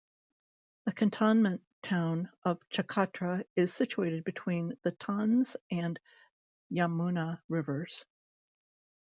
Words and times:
The 0.85 0.93
cantonment 0.93 1.61
town 1.83 2.31
of 2.43 2.59
Chakrata 2.71 3.45
is 3.55 3.71
situated 3.71 4.23
between, 4.23 4.75
the 4.81 4.93
Tons 4.93 5.55
and 5.69 5.99
Yamuna 6.71 7.39
rivers. 7.47 8.03